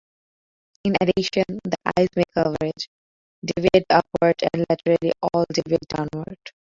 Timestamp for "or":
5.31-5.45